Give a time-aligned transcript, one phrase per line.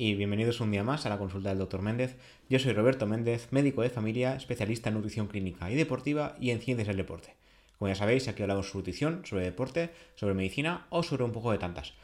[0.00, 1.82] y bienvenidos un día más a la consulta del Dr.
[1.82, 2.16] Méndez.
[2.48, 6.60] Yo soy Roberto Méndez, médico de familia, especialista en nutrición clínica y deportiva y en
[6.60, 7.34] ciencias del deporte.
[7.78, 11.50] Como ya sabéis, aquí hablamos sobre nutrición, sobre deporte, sobre medicina o sobre un poco
[11.50, 11.94] de tantas.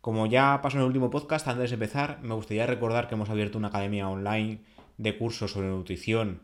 [0.00, 3.28] Como ya pasó en el último podcast, antes de empezar, me gustaría recordar que hemos
[3.28, 4.60] abierto una academia online
[4.96, 6.40] de cursos sobre nutrición,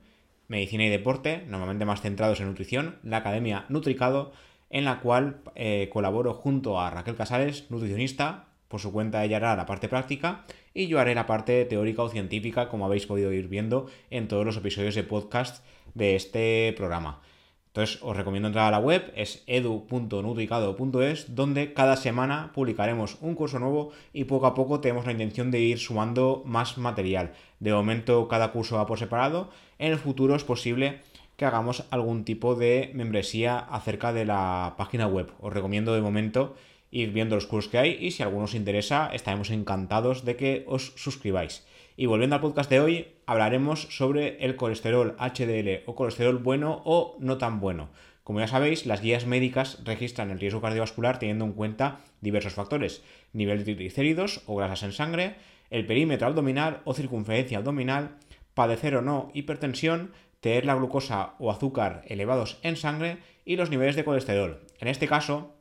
[0.47, 4.33] medicina y deporte, normalmente más centrados en nutrición, la Academia Nutricado,
[4.69, 9.57] en la cual eh, colaboro junto a Raquel Casares, nutricionista, por su cuenta ella hará
[9.57, 10.45] la parte práctica
[10.79, 14.47] y yo haré la parte teórica o científica, como habéis podido ir viendo en todos
[14.47, 15.65] los episodios de podcast
[15.95, 17.21] de este programa.
[17.67, 23.59] Entonces os recomiendo entrar a la web, es edu.nutricado.es, donde cada semana publicaremos un curso
[23.59, 27.33] nuevo y poco a poco tenemos la intención de ir sumando más material.
[27.59, 31.01] De momento cada curso va por separado, en el futuro es posible
[31.37, 35.33] que hagamos algún tipo de membresía acerca de la página web.
[35.41, 36.55] Os recomiendo de momento
[36.91, 40.65] ir viendo los cursos que hay y si alguno os interesa estaremos encantados de que
[40.67, 41.67] os suscribáis.
[41.97, 47.17] Y volviendo al podcast de hoy, hablaremos sobre el colesterol HDL o colesterol bueno o
[47.19, 47.91] no tan bueno.
[48.23, 53.03] Como ya sabéis, las guías médicas registran el riesgo cardiovascular teniendo en cuenta diversos factores,
[53.33, 55.35] nivel de triglicéridos o grasas en sangre,
[55.71, 58.19] el perímetro abdominal o circunferencia abdominal,
[58.55, 63.97] padecer o no hipertensión, tener la glucosa o azúcar elevados en sangre y los niveles
[63.97, 64.61] de colesterol.
[64.79, 65.58] En este caso,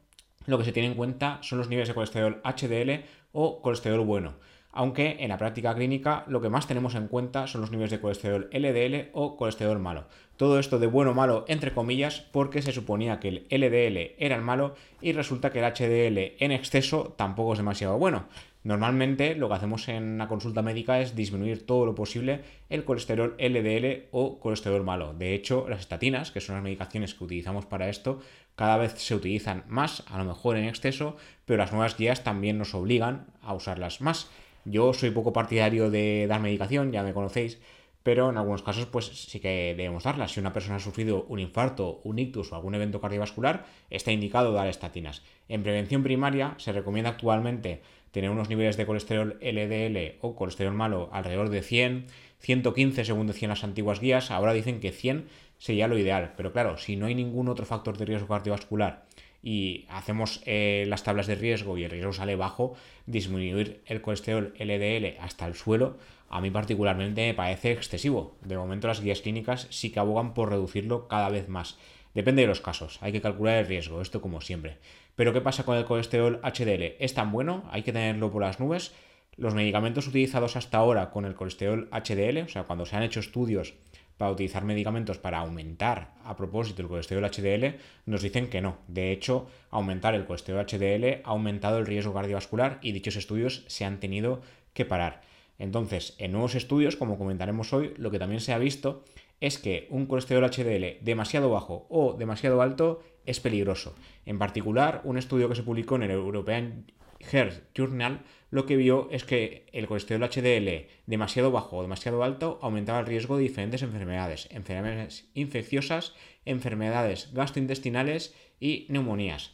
[0.47, 3.03] lo que se tiene en cuenta son los niveles de colesterol HDL
[3.33, 4.33] o colesterol bueno
[4.77, 7.99] aunque en la práctica clínica lo que más tenemos en cuenta son los niveles de
[7.99, 10.05] colesterol LDL o colesterol malo.
[10.35, 14.35] Todo esto de bueno o malo entre comillas porque se suponía que el LDL era
[14.35, 18.27] el malo y resulta que el HDL en exceso tampoco es demasiado bueno.
[18.63, 23.35] Normalmente lo que hacemos en la consulta médica es disminuir todo lo posible el colesterol
[23.39, 25.13] LDL o colesterol malo.
[25.13, 28.19] De hecho, las estatinas, que son las medicaciones que utilizamos para esto,
[28.57, 32.57] cada vez se utilizan más, a lo mejor en exceso, pero las nuevas guías también
[32.57, 34.29] nos obligan a usarlas más.
[34.65, 37.59] Yo soy poco partidario de dar medicación, ya me conocéis,
[38.01, 40.27] pero en algunos casos pues sí que debemos darla.
[40.27, 44.53] Si una persona ha sufrido un infarto, un ictus o algún evento cardiovascular, está indicado
[44.53, 45.21] dar estatinas.
[45.49, 51.09] En prevención primaria se recomienda actualmente tener unos niveles de colesterol LDL o colesterol malo
[51.13, 52.07] alrededor de 100,
[52.39, 56.77] 115 según decían las antiguas guías, ahora dicen que 100 sería lo ideal, pero claro,
[56.77, 59.05] si no hay ningún otro factor de riesgo cardiovascular
[59.41, 62.75] y hacemos eh, las tablas de riesgo y el riesgo sale bajo,
[63.05, 65.97] disminuir el colesterol LDL hasta el suelo,
[66.29, 68.35] a mí particularmente me parece excesivo.
[68.41, 71.77] De momento las guías clínicas sí que abogan por reducirlo cada vez más.
[72.13, 74.77] Depende de los casos, hay que calcular el riesgo, esto como siempre.
[75.15, 76.95] Pero ¿qué pasa con el colesterol HDL?
[76.99, 77.63] ¿Es tan bueno?
[77.71, 78.93] ¿Hay que tenerlo por las nubes?
[79.35, 83.19] Los medicamentos utilizados hasta ahora con el colesterol HDL, o sea, cuando se han hecho
[83.19, 83.75] estudios
[84.17, 88.77] para utilizar medicamentos para aumentar a propósito el colesterol HDL, nos dicen que no.
[88.87, 93.85] De hecho, aumentar el colesterol HDL ha aumentado el riesgo cardiovascular y dichos estudios se
[93.85, 94.41] han tenido
[94.73, 95.21] que parar.
[95.59, 99.03] Entonces, en nuevos estudios, como comentaremos hoy, lo que también se ha visto
[99.39, 103.95] es que un colesterol HDL demasiado bajo o demasiado alto es peligroso.
[104.25, 106.85] En particular, un estudio que se publicó en el European
[107.19, 112.59] Heart Journal lo que vio es que el colesterol HDL demasiado bajo o demasiado alto
[112.61, 116.13] aumentaba el riesgo de diferentes enfermedades, enfermedades infecciosas,
[116.45, 119.51] enfermedades gastrointestinales y neumonías.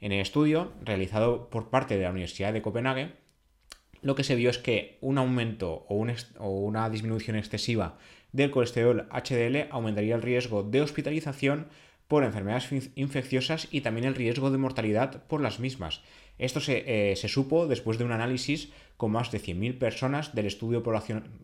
[0.00, 3.12] En el estudio, realizado por parte de la Universidad de Copenhague,
[4.02, 7.98] lo que se vio es que un aumento o una disminución excesiva
[8.30, 11.68] del colesterol HDL aumentaría el riesgo de hospitalización
[12.08, 16.02] por enfermedades infecciosas y también el riesgo de mortalidad por las mismas.
[16.38, 20.78] Esto se, eh, supo después de un análisis con más de 100.000 personas del Estudio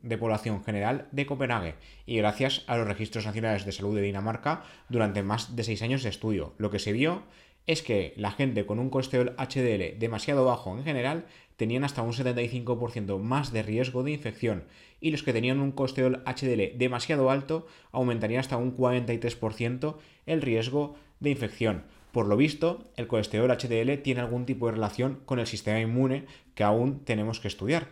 [0.03, 1.75] de población, General de Copenhague
[2.07, 6.03] y gracias a los registros nacionales de salud de Dinamarca durante más de 6 años
[6.03, 6.55] de estudio.
[6.59, 7.23] Lo que se vio
[7.67, 12.13] es que la gente con un colesterol HDL demasiado bajo en general tenían hasta un
[12.13, 14.65] 75% más de riesgo de infección
[15.01, 19.97] y los que tenían un colesterol HDL demasiado alto aumentarían hasta un 43%
[20.27, 21.85] el riesgo de infección.
[22.13, 26.27] Por lo visto, el colesterol HDL tiene algún tipo de relación con el sistema inmune
[26.55, 27.89] que aún tenemos que estudiar.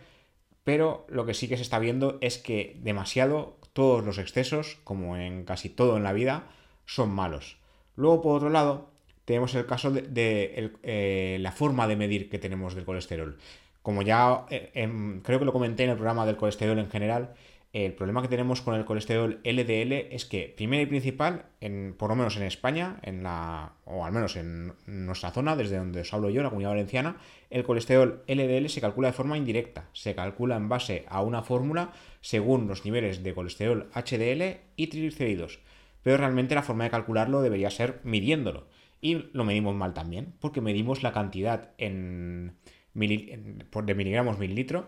[0.63, 5.17] Pero lo que sí que se está viendo es que demasiado todos los excesos, como
[5.17, 6.49] en casi todo en la vida,
[6.85, 7.57] son malos.
[7.95, 8.90] Luego, por otro lado,
[9.25, 13.37] tenemos el caso de, eh, la forma de medir que tenemos del colesterol.
[13.81, 17.33] Como ya eh, em, creo que lo comenté en el programa del colesterol en general,
[17.73, 22.09] el problema que tenemos con el colesterol LDL es que, primero y principal, en, por
[22.09, 26.13] lo menos en España, en la, o al menos en nuestra zona, desde donde os
[26.13, 27.15] hablo yo, la comunidad valenciana,
[27.49, 29.87] el colesterol LDL se calcula de forma indirecta.
[29.93, 35.59] Se calcula en base a una fórmula según los niveles de colesterol HDL y triglicéridos.
[36.03, 38.67] Pero realmente la forma de calcularlo debería ser midiéndolo.
[39.01, 42.53] Y lo medimos mal también, porque medimos la cantidad en,
[42.93, 44.87] de miligramos mililitro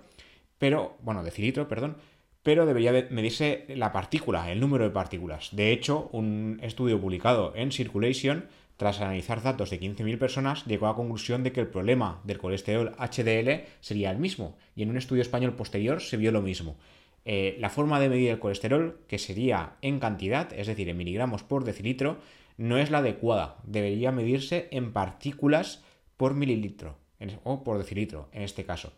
[0.63, 1.97] pero, bueno, decilitro, perdón,
[2.41, 5.49] pero debería medirse la partícula, el número de partículas.
[5.51, 8.45] De hecho, un estudio publicado en Circulation,
[8.77, 12.37] tras analizar datos de 15.000 personas, llegó a la conclusión de que el problema del
[12.37, 16.77] colesterol HDL sería el mismo, y en un estudio español posterior se vio lo mismo.
[17.25, 21.43] Eh, la forma de medir el colesterol, que sería en cantidad, es decir, en miligramos
[21.43, 22.19] por decilitro,
[22.57, 23.57] no es la adecuada.
[23.63, 25.83] Debería medirse en partículas
[26.17, 26.97] por mililitro,
[27.43, 28.93] o por decilitro, en este caso.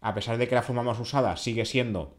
[0.00, 2.14] A pesar de que la forma más usada sigue siendo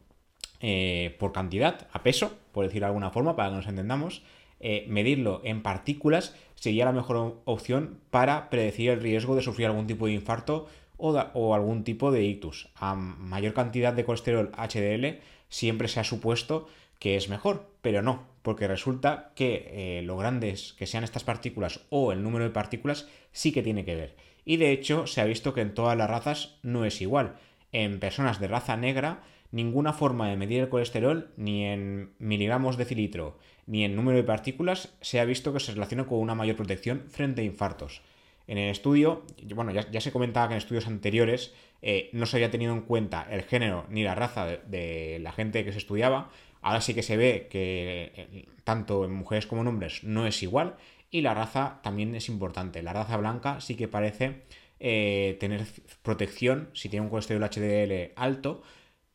[0.59, 4.23] eh, por cantidad, a peso, por decir de alguna forma, para que nos entendamos,
[4.59, 9.85] eh, medirlo en partículas sería la mejor opción para predecir el riesgo de sufrir algún
[9.85, 10.67] tipo de infarto
[10.97, 12.69] o, algún tipo de ictus.
[12.75, 16.67] A mayor cantidad de colesterol HDL siempre se ha supuesto
[16.99, 21.81] que es mejor, pero no, porque resulta que eh, lo grandes que sean estas partículas
[21.89, 24.15] o el número de partículas sí que tiene que ver.
[24.45, 27.37] Y de hecho se ha visto que en todas las razas no es igual.
[27.71, 32.85] En personas de raza negra, ninguna forma de medir el colesterol, ni en miligramos de
[32.85, 36.55] cilitro, ni en número de partículas, se ha visto que se relaciona con una mayor
[36.55, 38.03] protección frente a infartos.
[38.47, 39.23] En el estudio,
[39.55, 43.27] bueno, ya, se comentaba que en estudios anteriores eh, no se había tenido en cuenta
[43.31, 46.29] el género ni la raza de, la gente que se estudiaba.
[46.65, 50.41] Ahora sí que se ve que eh, tanto en mujeres como en hombres no es
[50.41, 50.77] igual
[51.11, 52.81] y la raza también es importante.
[52.81, 54.41] La raza blanca sí que parece
[54.79, 55.63] eh, tener
[56.01, 58.63] protección si tiene un colesterol HDL alto,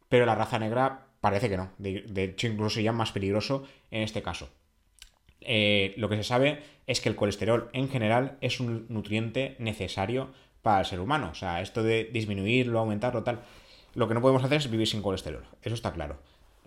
[0.08, 1.72] pero la raza negra parece que no.
[1.78, 4.48] De, hecho, incluso sería más peligroso en este caso.
[5.40, 10.32] Eh, lo que se sabe es que el colesterol en general es un nutriente necesario
[10.62, 11.30] para el ser humano.
[11.32, 13.40] O sea, esto de disminuirlo, aumentarlo, tal.
[13.94, 15.44] Lo que no podemos hacer es vivir sin colesterol.
[15.62, 16.20] Eso está claro.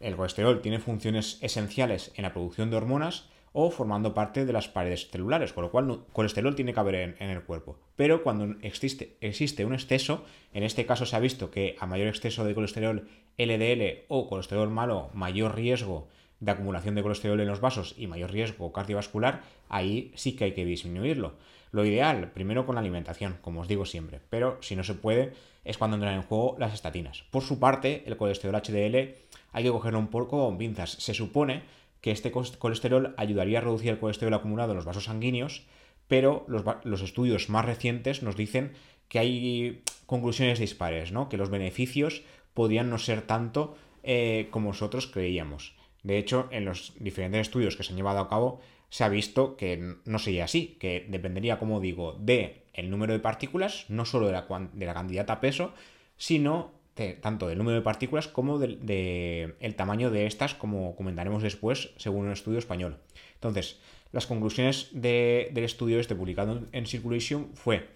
[0.03, 4.67] El colesterol tiene funciones esenciales en la producción de hormonas o formando parte de las
[4.67, 7.77] paredes celulares, con lo cual colesterol tiene que haber en, el cuerpo.
[7.95, 12.07] Pero cuando existe, existe un exceso, en este caso se ha visto que a mayor
[12.07, 13.07] exceso de colesterol
[13.37, 16.09] LDL o colesterol malo, mayor riesgo
[16.41, 20.51] de acumulación de colesterol en los vasos y mayor riesgo cardiovascular, ahí sí que hay
[20.51, 21.35] que disminuirlo.
[21.71, 25.31] Lo ideal, primero con la alimentación, como os digo siempre, pero si no se puede,
[25.63, 27.23] es cuando entran en juego las estatinas.
[27.31, 29.22] Por su parte, el colesterol HDL
[29.53, 30.91] hay que cogerlo un poco con pinzas.
[30.91, 31.63] Se supone
[32.01, 35.63] que este colesterol ayudaría a reducir el colesterol acumulado en los vasos sanguíneos,
[36.07, 38.73] pero los, estudios más recientes nos dicen
[39.07, 41.29] que hay conclusiones dispares, ¿no?
[41.29, 42.23] que los beneficios
[42.53, 45.75] podrían no ser tanto eh, como nosotros creíamos.
[46.03, 48.59] De hecho, en los diferentes estudios que se han llevado a cabo,
[48.89, 53.19] se ha visto que no sería así, que dependería, como digo, de el número de
[53.19, 55.73] partículas, no solo de la, de la cantidad a peso,
[56.17, 56.73] sino
[57.21, 61.91] tanto del número de partículas como del de, el tamaño de estas, como comentaremos después,
[61.97, 62.97] según un estudio español.
[63.35, 63.79] Entonces,
[64.11, 67.89] las conclusiones del estudio este publicado en Circulation fue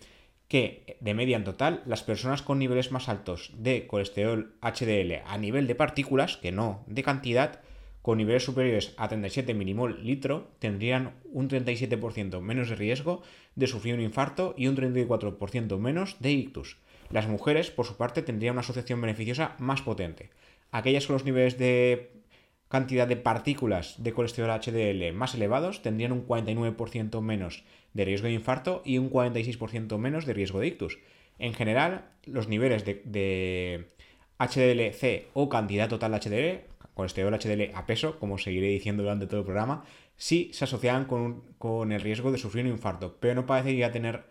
[0.48, 5.38] que de media en total las personas con niveles más altos de colesterol HDL a
[5.38, 7.62] nivel de partículas, que no de cantidad,
[8.02, 13.22] con niveles superiores a 37 milimol litro tendrían un 37% menos de riesgo
[13.56, 16.78] de sufrir un infarto y un 34% menos de ictus.
[17.10, 20.30] Las mujeres, por su parte, tendrían una asociación beneficiosa más potente.
[20.72, 22.12] Aquellas con los niveles de
[22.68, 28.34] cantidad de partículas de colesterol HDL más elevados tendrían un 49% menos de riesgo de
[28.34, 31.00] infarto y un 46% menos de riesgo de ictus.
[31.40, 33.88] En general, los niveles de, de
[34.40, 39.42] HDL-C o cantidad total de HDL colesterol HDL a peso, como seguiré diciendo durante todo
[39.42, 39.86] el programa,
[40.18, 44.24] sí se asociaban con, el riesgo de sufrir un infarto, pero no parecería tener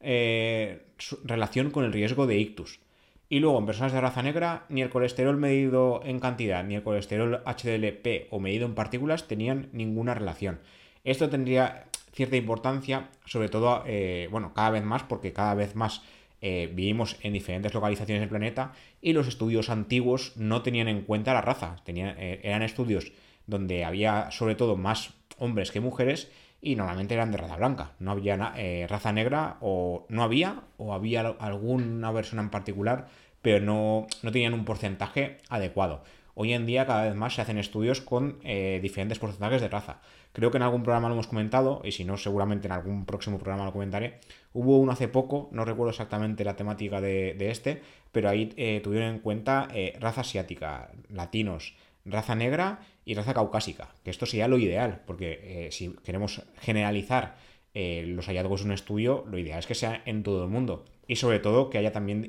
[0.00, 0.82] eh,
[1.24, 2.80] relación con el riesgo de ictus.
[3.28, 6.82] Y luego, en personas de raza negra, ni el colesterol medido en cantidad, ni el
[6.82, 10.60] colesterol HDLP o medido en partículas tenían ninguna relación.
[11.04, 16.02] Esto tendría cierta importancia, sobre todo, eh, bueno, cada vez más, porque cada vez más
[16.40, 21.34] eh, vivimos en diferentes localizaciones del planeta y los estudios antiguos no tenían en cuenta
[21.34, 21.76] la raza.
[21.84, 23.12] Tenían, eran estudios
[23.46, 26.30] donde había sobre todo más hombres que mujeres
[26.60, 27.92] y normalmente eran de raza blanca.
[27.98, 33.08] No había eh, raza negra o no había o había alguna versión en particular,
[33.42, 36.02] pero no, no tenían un porcentaje adecuado.
[36.34, 38.38] Hoy en día cada vez más se hacen estudios con
[38.80, 40.00] diferentes porcentajes de raza.
[40.32, 43.38] Creo que en algún programa lo hemos comentado, y si no, seguramente en algún próximo
[43.38, 44.20] programa lo comentaré.
[44.52, 49.14] Hubo uno hace poco, no recuerdo exactamente la temática de, este, pero ahí eh, tuvieron
[49.14, 51.74] en cuenta eh, raza asiática, latinos,
[52.10, 57.36] raza negra y raza caucásica, que esto sería lo ideal, porque eh, si queremos generalizar
[57.74, 61.14] los hallazgos de un estudio, lo ideal es que sea en todo el mundo y
[61.14, 62.28] sobre todo que haya también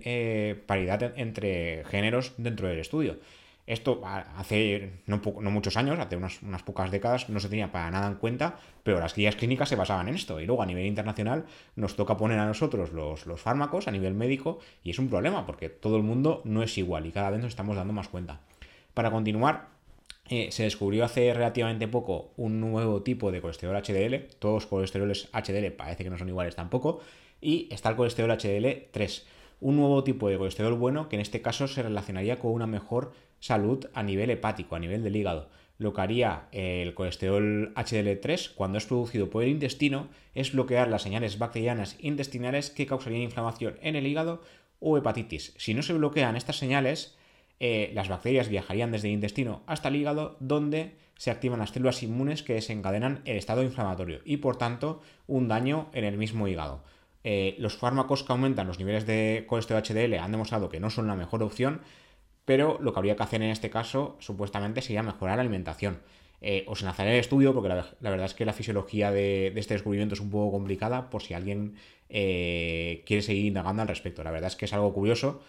[0.67, 3.17] paridad entre géneros dentro del estudio.
[3.69, 5.21] Esto hace no,
[5.51, 9.13] muchos años, hace unas, pocas décadas, no se tenía para nada en cuenta, pero las
[9.13, 10.39] guías clínicas se basaban en esto.
[10.39, 11.45] Y luego a nivel internacional
[11.75, 15.45] nos toca poner a nosotros los, los fármacos a nivel médico y es un problema
[15.45, 18.41] porque todo el mundo no es igual y cada vez nos estamos dando más cuenta.
[18.99, 19.69] Para continuar,
[20.27, 24.27] eh, se descubrió hace relativamente poco un nuevo tipo de colesterol HDL.
[24.39, 26.99] Todos los colesteroles HDL parece que no son iguales tampoco.
[27.39, 29.23] Y está el colesterol HDL3
[29.61, 33.13] un nuevo tipo de colesterol bueno que en este caso se relacionaría con una mejor
[33.39, 35.47] salud a nivel hepático, a nivel del hígado.
[35.77, 41.03] Lo que haría el colesterol HDL3 cuando es producido por el intestino es bloquear las
[41.03, 44.41] señales bacterianas intestinales que causarían inflamación en el hígado
[44.81, 45.53] o hepatitis.
[45.55, 47.17] Si no se bloquean estas señales,
[47.59, 52.01] eh, las bacterias viajarían desde el intestino hasta el hígado, donde se activan las células
[52.03, 56.81] inmunes que desencadenan el estado inflamatorio y por tanto un daño en el mismo hígado.
[57.25, 61.07] Eh, los fármacos que aumentan los niveles de colesterol HDL han demostrado que no son
[61.07, 61.81] la mejor opción,
[62.45, 65.99] pero lo que habría que hacer en este caso supuestamente sería mejorar la alimentación.
[66.39, 70.15] Eh, os enlazaré el estudio porque la, verdad es que la fisiología de, este descubrimiento
[70.15, 71.75] es un poco complicada por si alguien
[72.07, 74.23] quiere seguir indagando al respecto.
[74.23, 75.41] La verdad es que es algo curioso,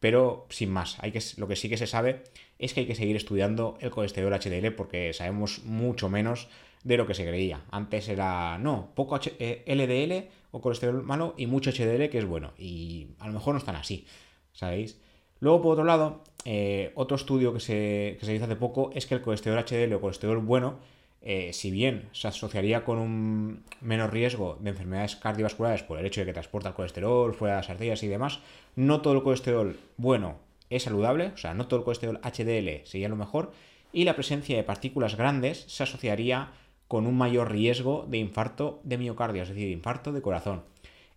[0.00, 0.96] pero sin más.
[1.00, 2.24] Hay que, lo que sí que se sabe
[2.58, 6.48] es que hay que seguir estudiando el colesterol HDL porque sabemos mucho menos
[6.84, 7.62] de lo que se creía.
[7.70, 12.52] Antes era, no, poco LDL eh, o colesterol malo y mucho HDL que es bueno.
[12.58, 14.06] Y a lo mejor no están así,
[14.52, 15.00] ¿sabéis?
[15.40, 19.06] Luego, por otro lado, eh, otro estudio que se, que se, hizo hace poco es
[19.06, 20.78] que el colesterol HDL o colesterol bueno,
[21.22, 26.20] eh, si bien se asociaría con un menor riesgo de enfermedades cardiovasculares por el hecho
[26.20, 28.40] de que transporta el colesterol fuera de las arterias y demás,
[28.76, 30.38] no todo el colesterol bueno
[30.70, 33.52] es saludable, o sea, no todo el colesterol HDL sería lo mejor,
[33.92, 36.52] y la presencia de partículas grandes se asociaría
[36.88, 40.62] con un mayor riesgo de infarto de miocardio, es decir, infarto de corazón.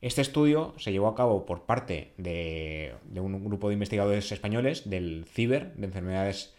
[0.01, 5.25] Este estudio se llevó a cabo por parte de, un grupo de investigadores españoles del
[5.31, 6.55] CIBER de enfermedades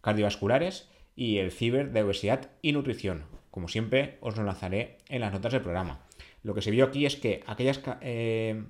[0.00, 3.24] cardiovasculares y el CIBER de obesidad y nutrición.
[3.50, 6.00] Como siempre, os lo lanzaré en las notas del programa.
[6.42, 8.64] Lo que se vio aquí es que aquellas, eh,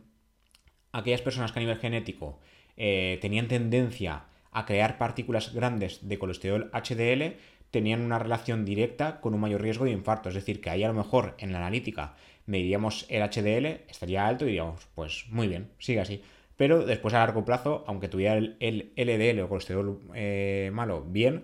[0.93, 2.41] aquellas personas que a nivel genético
[2.77, 7.37] eh, tenían tendencia a crear partículas grandes de colesterol HDL
[7.71, 10.29] tenían una relación directa con un mayor riesgo de infarto.
[10.29, 12.15] Es decir, que ahí a lo mejor en la analítica
[12.47, 16.23] mediríamos el HDL, estaría alto y diríamos, pues muy bien, sigue así.
[16.57, 21.43] Pero después a largo plazo, aunque tuviera el, LDL o colesterol eh, malo bien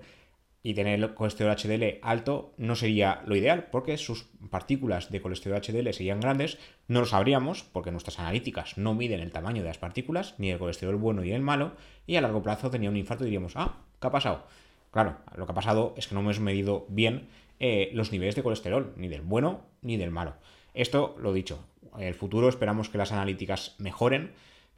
[0.62, 5.60] y tener el colesterol HDL alto, no sería lo ideal porque sus partículas de colesterol
[5.60, 6.58] HDL serían grandes.
[6.86, 10.58] No lo sabríamos porque nuestras analíticas no miden el tamaño de las partículas, ni el
[10.58, 11.72] colesterol bueno ni el malo,
[12.06, 14.44] y a largo plazo tenía un infarto y diríamos, ah, ¿qué ha pasado?
[14.90, 18.42] Claro, lo que ha pasado es que no hemos medido bien eh, los niveles de
[18.42, 20.34] colesterol, ni del bueno ni del malo.
[20.74, 21.64] Esto, lo dicho,
[21.96, 24.32] en el futuro esperamos que las analíticas mejoren,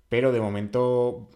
[0.09, 1.29] pero de momento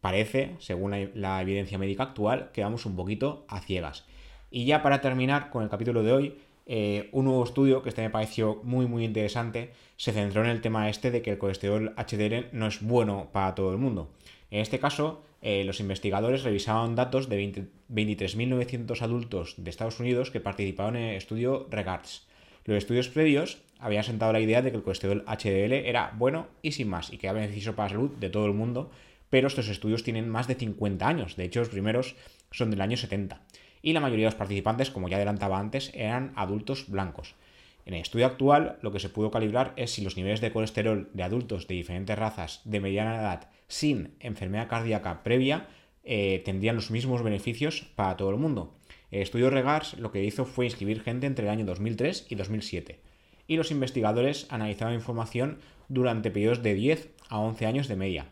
[0.00, 4.04] parece, según la, evidencia médica actual, que vamos un poquito a ciegas.
[4.50, 8.02] Y ya para terminar con el capítulo de hoy, eh, un nuevo estudio que este
[8.02, 11.92] me pareció muy muy interesante se centró en el tema este de que el colesterol
[11.96, 14.10] HDL no es bueno para todo el mundo.
[14.50, 17.42] En este caso, eh, los investigadores revisaban datos de
[17.90, 22.28] 23.900 adultos de Estados Unidos que participaban en el estudio REGARDS.
[22.64, 26.72] Los estudios previos habían sentado la idea de que el colesterol HDL era bueno y
[26.72, 28.92] sin más, y que era beneficioso para la salud de todo el mundo,
[29.32, 32.16] pero estos estudios tienen más de 50 años, de hecho los primeros
[32.50, 33.40] son del año 70,
[33.80, 37.34] y la mayoría de los participantes, como ya adelantaba antes, eran adultos blancos.
[37.86, 41.08] En el estudio actual, lo que se pudo calibrar es si los niveles de colesterol
[41.14, 45.66] de adultos de diferentes razas de mediana edad sin enfermedad cardíaca previa
[46.04, 48.74] eh, tendrían los mismos beneficios para todo el mundo.
[49.10, 53.00] El estudio REGARS lo que hizo fue inscribir gente entre el año 2003 y 2007,
[53.46, 58.26] y los investigadores analizaban información durante periodos de 10 a 11 años de media.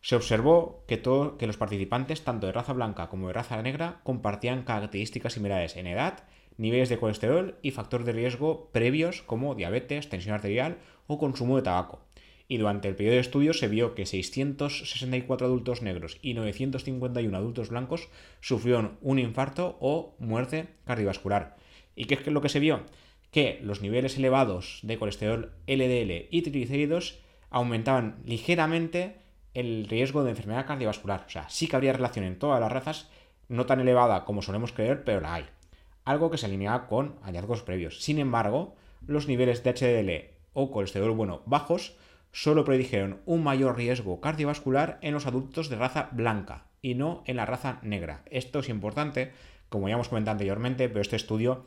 [0.00, 1.02] Se observó que,
[1.38, 5.86] que los participantes, tanto de raza blanca como de raza negra, compartían características similares en
[5.86, 6.24] edad,
[6.56, 11.62] niveles de colesterol y factor de riesgo previos como diabetes, tensión arterial o consumo de
[11.62, 12.08] tabaco
[12.48, 17.68] y durante el periodo de estudio se vio que 664 adultos negros y 951 adultos
[17.68, 18.08] blancos
[18.40, 21.56] sufrieron un infarto o muerte cardiovascular.
[21.94, 22.80] ¿Y qué es lo que se vio?
[23.30, 29.16] Que los niveles elevados de colesterol LDL y triglicéridos aumentaban ligeramente
[29.58, 31.24] el riesgo de enfermedad cardiovascular.
[31.26, 33.10] O sea, sí que habría relación en todas las razas,
[33.48, 35.46] no tan elevada como solemos creer, pero la hay.
[36.04, 38.02] Algo que se alineaba con hallazgos previos.
[38.02, 41.96] Sin embargo, los niveles de HDL o colesterol bueno bajos
[42.30, 47.36] solo predijeron un mayor riesgo cardiovascular en los adultos de raza blanca y no en
[47.36, 48.22] la raza negra.
[48.26, 49.32] Esto es importante,
[49.68, 51.66] como ya hemos comentado anteriormente, pero este estudio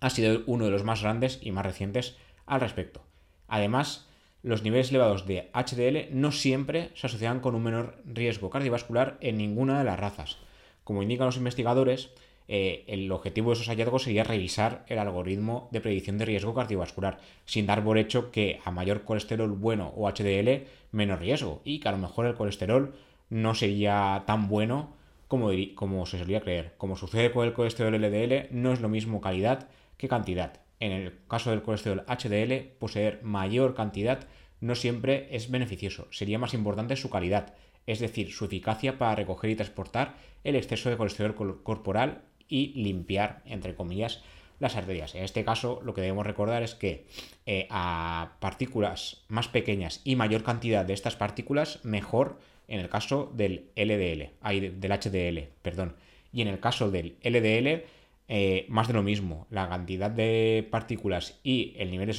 [0.00, 3.02] ha sido uno de los más grandes y más recientes al respecto.
[3.48, 4.08] Además,
[4.44, 9.38] los niveles elevados de HDL no siempre se asocian con un menor riesgo cardiovascular en
[9.38, 10.36] ninguna de las razas.
[10.84, 12.10] Como indican los investigadores,
[12.46, 17.20] eh, el objetivo de esos hallazgos sería revisar el algoritmo de predicción de riesgo cardiovascular,
[17.46, 21.88] sin dar por hecho que a mayor colesterol bueno o HDL, menos riesgo, y que
[21.88, 22.94] a lo mejor el colesterol
[23.30, 24.92] no sería tan bueno
[25.26, 26.74] como, como se solía creer.
[26.76, 30.63] Como sucede con el colesterol LDL, no es lo mismo calidad que cantidad.
[30.84, 34.28] En el caso del colesterol HDL, poseer mayor cantidad
[34.60, 37.54] no siempre es beneficioso, sería más importante su calidad,
[37.86, 43.40] es decir, su eficacia para recoger y transportar el exceso de colesterol corporal y limpiar,
[43.46, 44.22] entre comillas,
[44.60, 45.14] las arterias.
[45.14, 47.06] En este caso, lo que debemos recordar es que
[47.46, 52.38] eh, a partículas más pequeñas y mayor cantidad de estas partículas, mejor
[52.68, 54.32] en el caso del LDL,
[54.78, 55.96] del HDL, perdón.
[56.30, 57.84] Y en el caso del LDL,
[58.26, 62.10] eh, más de lo mismo, la cantidad de partículas y el nivel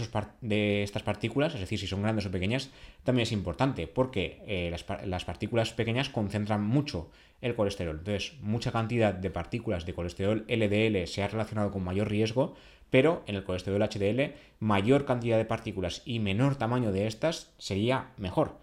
[0.41, 2.69] de, estas partículas, es decir, si son grandes o pequeñas,
[3.03, 7.09] también es importante, porque eh, las, partículas pequeñas concentran mucho
[7.41, 7.97] el colesterol.
[7.97, 12.53] Entonces, mucha cantidad de partículas de colesterol LDL se ha relacionado con mayor riesgo,
[12.91, 18.11] pero en el colesterol HDL, mayor cantidad de partículas y menor tamaño de estas sería
[18.17, 18.59] mejor.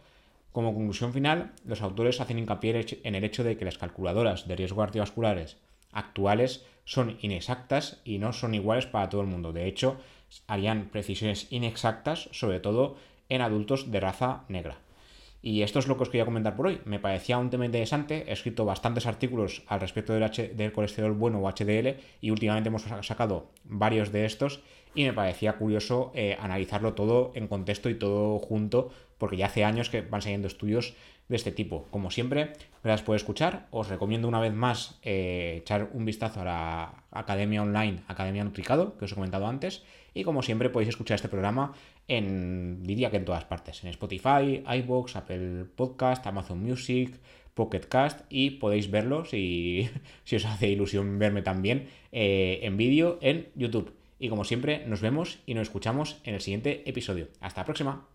[0.52, 4.54] Como conclusión final, los autores hacen hincapié en el hecho de que las calculadoras de
[4.54, 5.56] riesgo cardiovasculares
[5.92, 9.52] actuales son inexactas y no son iguales para todo el mundo.
[9.52, 9.98] De hecho,
[10.46, 12.96] harían precisiones inexactas, sobre todo
[13.28, 14.78] en adultos de raza negra.
[15.44, 16.80] Y esto es lo que os quería comentar por hoy.
[16.84, 18.24] Me parecía un tema interesante.
[18.28, 22.84] He escrito bastantes artículos al respecto del, del colesterol bueno o HDL y últimamente hemos
[23.02, 24.60] sacado varios de estos
[24.94, 29.64] y me parecía curioso eh, analizarlo todo en contexto y todo junto porque ya hace
[29.64, 30.94] años que van saliendo estudios
[31.28, 31.86] de este tipo.
[31.90, 33.68] Como siempre, gracias por escuchar.
[33.70, 38.98] Os recomiendo una vez más eh, echar un vistazo a la academia online, Academia Nutricado,
[38.98, 39.84] que os he comentado antes.
[40.12, 41.72] Y como siempre, podéis escuchar este programa
[42.08, 47.18] en, diría que en todas partes, en Spotify, iBox, Apple Podcast, Amazon Music,
[47.54, 49.88] Pocket Cast y podéis verlo si,
[50.24, 54.01] si os hace ilusión verme también eh, en vídeo en YouTube.
[54.22, 57.26] Y como siempre, nos vemos y nos escuchamos en el siguiente episodio.
[57.40, 58.11] Hasta la próxima.